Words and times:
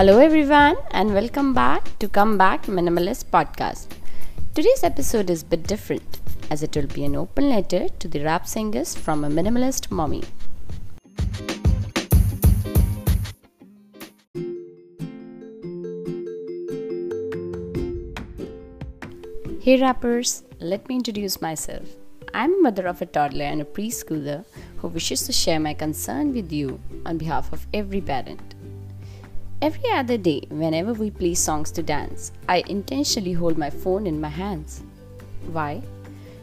Hello, 0.00 0.18
everyone, 0.18 0.76
and 0.92 1.12
welcome 1.12 1.52
back 1.52 1.98
to 1.98 2.08
Come 2.08 2.38
Back 2.38 2.62
Minimalist 2.64 3.26
Podcast. 3.26 3.88
Today's 4.54 4.82
episode 4.82 5.28
is 5.28 5.42
a 5.42 5.44
bit 5.44 5.64
different 5.64 6.20
as 6.50 6.62
it 6.62 6.74
will 6.74 6.86
be 6.86 7.04
an 7.04 7.16
open 7.16 7.50
letter 7.50 7.86
to 7.98 8.08
the 8.08 8.24
rap 8.24 8.46
singers 8.46 8.94
from 8.94 9.24
a 9.24 9.28
minimalist 9.28 9.90
mommy. 9.90 10.22
Hey 19.60 19.78
rappers, 19.82 20.44
let 20.60 20.88
me 20.88 20.94
introduce 20.94 21.42
myself. 21.42 21.86
I'm 22.32 22.54
a 22.54 22.62
mother 22.62 22.86
of 22.86 23.02
a 23.02 23.04
toddler 23.04 23.44
and 23.44 23.60
a 23.60 23.66
preschooler 23.66 24.46
who 24.78 24.88
wishes 24.88 25.26
to 25.26 25.32
share 25.34 25.60
my 25.60 25.74
concern 25.74 26.32
with 26.32 26.50
you 26.50 26.80
on 27.04 27.18
behalf 27.18 27.52
of 27.52 27.66
every 27.74 28.00
parent. 28.00 28.54
Every 29.62 29.90
other 29.90 30.16
day, 30.16 30.42
whenever 30.48 30.94
we 30.94 31.10
play 31.10 31.34
songs 31.34 31.70
to 31.72 31.82
dance, 31.82 32.32
I 32.48 32.64
intentionally 32.66 33.34
hold 33.34 33.58
my 33.58 33.68
phone 33.68 34.06
in 34.06 34.18
my 34.18 34.30
hands. 34.30 34.82
Why? 35.52 35.82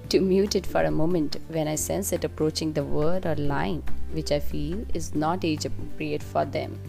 To 0.09 0.21
mute 0.21 0.55
it 0.55 0.67
for 0.67 0.83
a 0.83 0.91
moment 0.91 1.37
when 1.47 1.67
I 1.67 1.73
sense 1.75 2.13
it 2.13 2.23
approaching 2.23 2.73
the 2.73 2.83
word 2.83 3.25
or 3.25 3.35
line 3.35 3.81
which 4.11 4.31
I 4.31 4.39
feel 4.39 4.85
is 4.93 5.15
not 5.15 5.43
age 5.43 5.65
appropriate 5.65 6.21
for 6.21 6.45
them. 6.45 6.79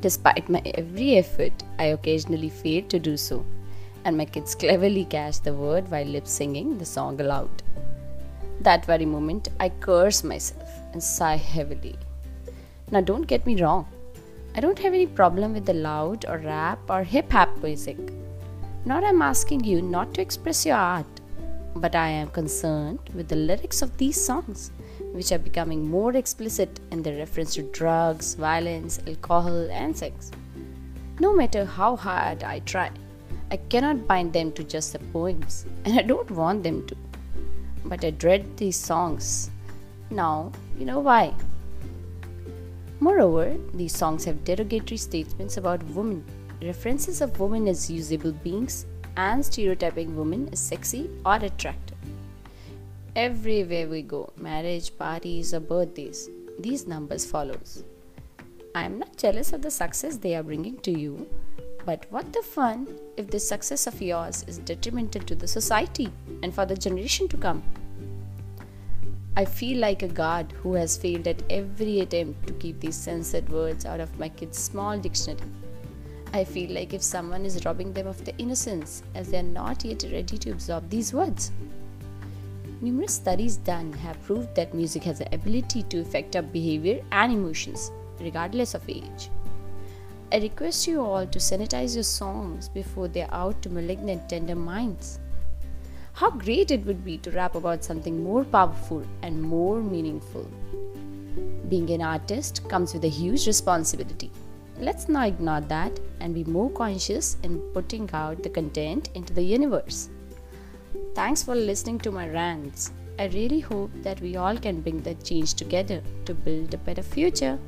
Despite 0.00 0.48
my 0.48 0.62
every 0.76 1.16
effort, 1.16 1.64
I 1.80 1.86
occasionally 1.86 2.50
fail 2.50 2.84
to 2.84 3.00
do 3.00 3.16
so, 3.16 3.44
and 4.04 4.16
my 4.16 4.26
kids 4.26 4.54
cleverly 4.54 5.06
catch 5.06 5.40
the 5.40 5.54
word 5.54 5.90
while 5.90 6.06
lip 6.06 6.28
singing 6.28 6.78
the 6.78 6.86
song 6.86 7.20
aloud. 7.20 7.64
That 8.60 8.86
very 8.86 9.06
moment, 9.06 9.48
I 9.58 9.70
curse 9.70 10.22
myself 10.22 10.70
and 10.92 11.02
sigh 11.02 11.36
heavily. 11.36 11.96
Now, 12.92 13.00
don't 13.00 13.26
get 13.26 13.44
me 13.44 13.60
wrong, 13.60 13.88
I 14.58 14.60
don't 14.60 14.80
have 14.80 14.92
any 14.92 15.06
problem 15.06 15.52
with 15.54 15.66
the 15.66 15.72
loud 15.72 16.24
or 16.26 16.38
rap 16.38 16.80
or 16.90 17.04
hip 17.04 17.30
hop 17.30 17.56
music. 17.62 17.96
Nor 18.84 19.04
am 19.04 19.22
asking 19.22 19.62
you 19.62 19.80
not 19.80 20.14
to 20.14 20.20
express 20.20 20.66
your 20.66 20.74
art, 20.76 21.20
but 21.76 21.94
I 21.94 22.08
am 22.08 22.30
concerned 22.30 22.98
with 23.14 23.28
the 23.28 23.36
lyrics 23.36 23.82
of 23.82 23.96
these 23.98 24.20
songs, 24.20 24.72
which 25.12 25.30
are 25.30 25.38
becoming 25.38 25.88
more 25.88 26.16
explicit 26.16 26.80
in 26.90 27.04
their 27.04 27.18
reference 27.18 27.54
to 27.54 27.62
drugs, 27.70 28.34
violence, 28.34 28.98
alcohol, 29.06 29.70
and 29.70 29.96
sex. 29.96 30.32
No 31.20 31.32
matter 31.32 31.64
how 31.64 31.94
hard 31.94 32.42
I 32.42 32.58
try, 32.58 32.90
I 33.52 33.58
cannot 33.58 34.08
bind 34.08 34.32
them 34.32 34.50
to 34.54 34.64
just 34.64 34.92
the 34.92 34.98
poems, 35.12 35.66
and 35.84 35.96
I 35.96 36.02
don't 36.02 36.32
want 36.32 36.64
them 36.64 36.84
to. 36.88 36.96
But 37.84 38.04
I 38.04 38.10
dread 38.10 38.56
these 38.56 38.76
songs. 38.76 39.50
Now, 40.10 40.50
you 40.76 40.84
know 40.84 40.98
why. 40.98 41.32
Moreover, 43.00 43.56
these 43.74 43.96
songs 43.96 44.24
have 44.24 44.44
derogatory 44.44 44.96
statements 44.96 45.56
about 45.56 45.82
women, 45.90 46.24
references 46.60 47.20
of 47.20 47.38
women 47.38 47.68
as 47.68 47.90
usable 47.90 48.32
beings, 48.32 48.86
and 49.16 49.44
stereotyping 49.44 50.16
women 50.16 50.48
as 50.52 50.60
sexy 50.60 51.10
or 51.24 51.36
attractive. 51.36 51.96
Everywhere 53.14 53.88
we 53.88 54.02
go, 54.02 54.32
marriage, 54.36 54.96
parties, 54.96 55.54
or 55.54 55.60
birthdays, 55.60 56.28
these 56.58 56.86
numbers 56.86 57.24
follows. 57.24 57.84
I 58.74 58.84
am 58.84 58.98
not 58.98 59.16
jealous 59.16 59.52
of 59.52 59.62
the 59.62 59.70
success 59.70 60.16
they 60.16 60.34
are 60.34 60.42
bringing 60.42 60.76
to 60.78 60.90
you, 60.90 61.28
but 61.84 62.06
what 62.10 62.32
the 62.32 62.42
fun 62.42 62.86
if 63.16 63.28
this 63.28 63.48
success 63.48 63.86
of 63.86 64.02
yours 64.02 64.44
is 64.46 64.58
detrimental 64.58 65.22
to 65.22 65.34
the 65.34 65.48
society 65.48 66.12
and 66.42 66.54
for 66.54 66.66
the 66.66 66.76
generation 66.76 67.28
to 67.28 67.36
come? 67.36 67.62
I 69.38 69.44
feel 69.44 69.78
like 69.78 70.02
a 70.02 70.08
god 70.08 70.52
who 70.62 70.72
has 70.74 70.96
failed 70.96 71.28
at 71.28 71.44
every 71.48 72.00
attempt 72.00 72.48
to 72.48 72.54
keep 72.54 72.80
these 72.80 72.96
censored 72.96 73.48
words 73.50 73.86
out 73.86 74.00
of 74.00 74.18
my 74.18 74.28
kids' 74.28 74.58
small 74.58 74.98
dictionary. 74.98 75.48
I 76.32 76.42
feel 76.42 76.72
like 76.72 76.92
if 76.92 77.04
someone 77.04 77.44
is 77.44 77.64
robbing 77.64 77.92
them 77.92 78.08
of 78.08 78.24
their 78.24 78.34
innocence 78.38 79.04
as 79.14 79.30
they 79.30 79.38
are 79.38 79.44
not 79.44 79.84
yet 79.84 80.02
ready 80.10 80.38
to 80.38 80.50
absorb 80.50 80.90
these 80.90 81.14
words. 81.14 81.52
Numerous 82.80 83.14
studies 83.14 83.58
done 83.58 83.92
have 83.92 84.20
proved 84.24 84.56
that 84.56 84.74
music 84.74 85.04
has 85.04 85.20
the 85.20 85.32
ability 85.32 85.84
to 85.84 86.00
affect 86.00 86.34
our 86.34 86.42
behavior 86.42 87.00
and 87.12 87.32
emotions, 87.32 87.92
regardless 88.18 88.74
of 88.74 88.88
age. 88.88 89.30
I 90.32 90.38
request 90.38 90.88
you 90.88 91.00
all 91.00 91.28
to 91.28 91.38
sanitize 91.38 91.94
your 91.94 92.02
songs 92.02 92.68
before 92.68 93.06
they 93.06 93.22
are 93.22 93.34
out 93.46 93.62
to 93.62 93.70
malignant 93.70 94.28
tender 94.28 94.56
minds. 94.56 95.20
How 96.18 96.30
great 96.30 96.72
it 96.72 96.84
would 96.84 97.04
be 97.04 97.16
to 97.18 97.30
rap 97.30 97.54
about 97.54 97.84
something 97.84 98.24
more 98.24 98.42
powerful 98.42 99.04
and 99.22 99.40
more 99.40 99.80
meaningful. 99.80 100.48
Being 101.68 101.88
an 101.90 102.02
artist 102.02 102.68
comes 102.68 102.92
with 102.92 103.04
a 103.04 103.08
huge 103.08 103.46
responsibility. 103.46 104.32
Let's 104.80 105.08
not 105.08 105.28
ignore 105.28 105.60
that 105.60 106.00
and 106.18 106.34
be 106.34 106.42
more 106.42 106.70
conscious 106.70 107.36
in 107.44 107.60
putting 107.72 108.10
out 108.12 108.42
the 108.42 108.50
content 108.50 109.10
into 109.14 109.32
the 109.32 109.44
universe. 109.44 110.08
Thanks 111.14 111.44
for 111.44 111.54
listening 111.54 112.00
to 112.00 112.10
my 112.10 112.28
rants. 112.28 112.90
I 113.16 113.26
really 113.26 113.60
hope 113.60 113.92
that 114.02 114.20
we 114.20 114.34
all 114.34 114.56
can 114.56 114.80
bring 114.80 115.00
that 115.02 115.22
change 115.22 115.54
together 115.54 116.02
to 116.24 116.34
build 116.34 116.74
a 116.74 116.78
better 116.78 117.04
future. 117.04 117.60